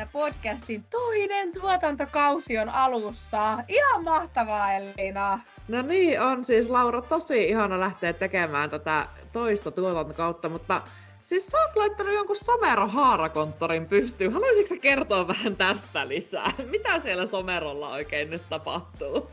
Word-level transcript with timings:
Yrittäjänä 0.00 0.32
podcastin 0.32 0.84
toinen 0.90 1.52
tuotantokausi 1.52 2.58
on 2.58 2.68
alussa. 2.68 3.64
Ihan 3.68 4.04
mahtavaa, 4.04 4.72
Elina! 4.72 5.40
No 5.68 5.82
niin, 5.82 6.20
on 6.20 6.44
siis 6.44 6.70
Laura 6.70 7.02
tosi 7.02 7.44
ihana 7.44 7.80
lähteä 7.80 8.12
tekemään 8.12 8.70
tätä 8.70 9.06
toista 9.32 9.70
tuotantokautta, 9.70 10.48
mutta 10.48 10.82
siis 11.22 11.46
sä 11.46 11.58
oot 11.58 11.76
laittanut 11.76 12.14
jonkun 12.14 12.36
Somero 12.36 12.86
haarakonttorin 12.88 13.86
pystyyn. 13.86 14.32
Haluaisitko 14.32 14.74
kertoa 14.80 15.28
vähän 15.28 15.56
tästä 15.56 16.08
lisää? 16.08 16.52
Mitä 16.70 16.98
siellä 16.98 17.26
Somerolla 17.26 17.88
oikein 17.88 18.30
nyt 18.30 18.42
tapahtuu? 18.48 19.30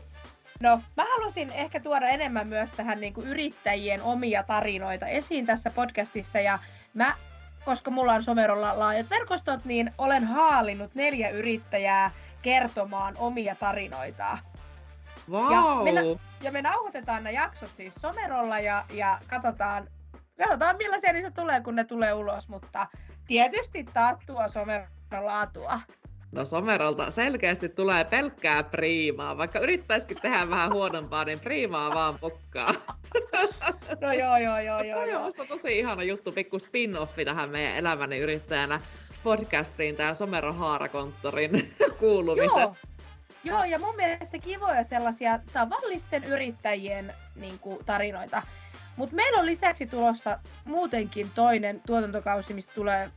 No, 0.60 0.80
mä 0.96 1.04
halusin 1.04 1.50
ehkä 1.50 1.80
tuoda 1.80 2.08
enemmän 2.08 2.48
myös 2.48 2.72
tähän 2.72 3.00
niin 3.00 3.14
kuin 3.14 3.28
yrittäjien 3.28 4.02
omia 4.02 4.42
tarinoita 4.42 5.06
esiin 5.06 5.46
tässä 5.46 5.70
podcastissa 5.70 6.40
ja 6.40 6.58
mä 6.94 7.16
koska 7.64 7.90
mulla 7.90 8.12
on 8.12 8.22
Somerolla 8.22 8.78
laajat 8.78 9.10
verkostot, 9.10 9.64
niin 9.64 9.92
olen 9.98 10.24
haalinnut 10.24 10.94
neljä 10.94 11.28
yrittäjää 11.28 12.10
kertomaan 12.42 13.14
omia 13.18 13.54
tarinoitaan. 13.54 14.38
Wow. 15.30 15.86
Ja 15.86 15.92
me, 15.92 16.00
ja 16.40 16.52
me 16.52 16.62
nauhoitetaan 16.62 17.24
ne 17.24 17.32
jaksot 17.32 17.70
siis 17.76 17.94
Somerolla 17.94 18.58
ja, 18.58 18.84
ja 18.90 19.18
katsotaan, 19.26 19.88
katsotaan 20.38 20.76
millaisia 20.76 21.12
niistä 21.12 21.30
tulee, 21.30 21.60
kun 21.60 21.76
ne 21.76 21.84
tulee 21.84 22.12
ulos, 22.12 22.48
mutta 22.48 22.86
tietysti 23.26 23.84
taattua 23.84 24.48
Someron 24.48 24.88
laatua. 25.20 25.80
No 26.32 26.44
Somerolta 26.44 27.10
selkeästi 27.10 27.68
tulee 27.68 28.04
pelkkää 28.04 28.62
priimaa. 28.62 29.38
Vaikka 29.38 29.58
yrittäisikin 29.58 30.20
tehdä 30.22 30.50
vähän 30.50 30.72
huonompaa, 30.72 31.24
niin 31.24 31.40
priimaa 31.40 31.94
vaan 31.94 32.18
pukkaa. 32.18 32.68
No 34.00 34.12
joo, 34.12 34.38
joo, 34.38 34.58
joo, 34.58 34.82
joo. 34.82 35.00
Toi 35.00 35.14
on 35.14 35.22
musta 35.22 35.44
tosi 35.44 35.78
ihana 35.78 36.02
juttu, 36.02 36.32
pikku 36.32 36.58
spin-offi 36.58 37.24
tähän 37.24 37.50
meidän 37.50 37.76
elämäni 37.76 38.18
yrittäjänä 38.18 38.80
podcastiin, 39.22 39.96
tää 39.96 40.14
Someron 40.14 40.56
haarakonttorin 40.56 41.74
kuulumiset. 42.00 42.58
Joo. 42.58 42.76
Joo, 43.44 43.64
ja 43.64 43.78
mun 43.78 43.96
mielestä 43.96 44.38
kivoja 44.38 44.84
sellaisia 44.84 45.40
tavallisten 45.52 46.24
yrittäjien 46.24 47.14
niin 47.36 47.58
kuin, 47.58 47.84
tarinoita. 47.86 48.42
Mutta 48.96 49.16
meillä 49.16 49.40
on 49.40 49.46
lisäksi 49.46 49.86
tulossa 49.86 50.38
muutenkin 50.64 51.30
toinen 51.34 51.80
tuotantokausi, 51.86 52.54
mistä 52.54 52.74
tulee 52.74 53.10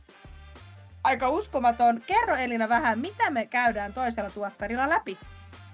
aika 1.04 1.28
uskomaton. 1.28 2.02
Kerro 2.06 2.36
Elina 2.36 2.68
vähän, 2.68 2.98
mitä 2.98 3.30
me 3.30 3.46
käydään 3.46 3.92
toisella 3.92 4.30
tuottarilla 4.30 4.88
läpi. 4.88 5.18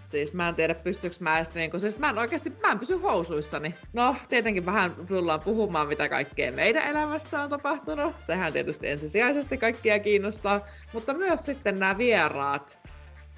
Siis 0.09 0.33
mä 0.33 0.49
en 0.49 0.55
tiedä, 0.55 0.75
pystyykö 0.75 1.17
mä 1.21 1.37
edes 1.37 1.55
niinku, 1.55 1.79
siis 1.79 1.99
mä 1.99 2.09
en 2.09 2.19
oikeasti, 2.19 2.51
mä 2.51 2.73
en 2.73 2.79
pysy 2.79 2.97
housuissani. 2.97 3.75
No, 3.93 4.17
tietenkin 4.29 4.67
vähän 4.67 4.95
tullaan 5.09 5.41
puhumaan, 5.41 5.89
mitä 5.89 6.09
kaikkea 6.09 6.53
meidän 6.53 6.89
elämässä 6.89 7.43
on 7.43 7.51
tapahtunut. 7.51 8.15
Sehän 8.19 8.53
tietysti 8.53 8.89
ensisijaisesti 8.89 9.59
kaikkia 9.59 9.99
kiinnostaa. 9.99 10.61
Mutta 10.93 11.15
myös 11.15 11.45
sitten 11.45 11.79
nämä 11.79 11.99
vieraat 11.99 12.79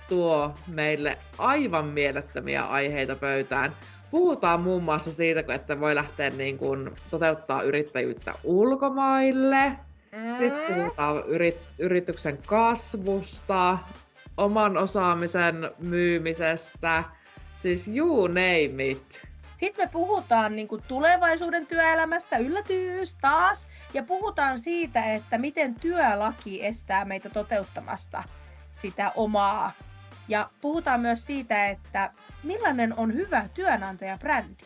tuo 0.09 0.55
meille 0.67 1.19
aivan 1.39 1.87
mielettömiä 1.87 2.65
aiheita 2.65 3.17
pöytään. 3.17 3.77
Puhutaan 4.11 4.61
muun 4.61 4.83
muassa 4.83 5.13
siitä, 5.13 5.55
että 5.55 5.81
voi 5.81 5.95
lähteä 5.95 6.31
niin 6.31 6.59
kuin 6.59 6.91
toteuttaa 7.11 7.63
yrittäjyyttä 7.63 8.35
ulkomaille, 8.45 9.73
Mm. 10.13 10.39
Sitten 10.39 10.75
puhutaan 10.75 11.25
yrit, 11.27 11.59
yrityksen 11.79 12.39
kasvusta, 12.47 13.79
oman 14.37 14.77
osaamisen 14.77 15.71
myymisestä, 15.79 17.05
siis 17.55 17.89
you 17.89 18.27
name 18.27 18.87
it. 18.91 19.27
Sitten 19.57 19.87
me 19.87 19.91
puhutaan 19.93 20.57
niin 20.57 20.69
kuin 20.69 20.83
tulevaisuuden 20.89 21.67
työelämästä, 21.67 22.39
yllätys 22.39 23.17
taas, 23.21 23.67
ja 23.95 24.03
puhutaan 24.03 24.59
siitä, 24.59 25.15
että 25.15 25.39
miten 25.39 25.75
työlaki 25.75 26.67
estää 26.67 27.05
meitä 27.05 27.31
toteuttamasta 27.31 28.23
sitä 28.73 29.13
omaa. 29.17 29.73
Ja 30.29 30.51
puhutaan 30.61 31.01
myös 31.01 31.27
siitä, 31.27 31.69
että 31.69 32.13
millainen 32.43 32.95
on 32.97 33.15
hyvä 33.15 33.49
työnantajabrändi. 33.55 34.65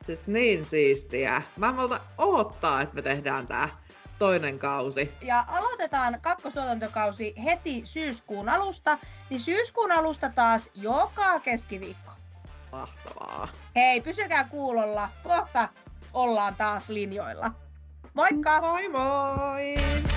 Siis 0.00 0.26
niin 0.26 0.64
siistiä. 0.64 1.42
Mä 1.56 1.68
en 1.68 1.74
odottaa, 2.18 2.80
että 2.80 2.94
me 2.94 3.02
tehdään 3.02 3.46
tää 3.46 3.68
toinen 4.20 4.58
kausi. 4.58 5.12
Ja 5.22 5.44
aloitetaan 5.48 6.18
kakkostuotantokausi 6.20 7.34
heti 7.44 7.82
syyskuun 7.84 8.48
alusta, 8.48 8.98
niin 9.30 9.40
syyskuun 9.40 9.92
alusta 9.92 10.30
taas 10.34 10.70
joka 10.74 11.40
keskiviikko. 11.40 12.12
Mahtavaa. 12.72 13.48
Hei, 13.76 14.00
pysykää 14.00 14.44
kuulolla. 14.44 15.08
Kohta 15.22 15.68
ollaan 16.12 16.54
taas 16.54 16.88
linjoilla. 16.88 17.50
Moikka! 18.14 18.60
Moi 18.60 18.88
moi! 18.88 20.09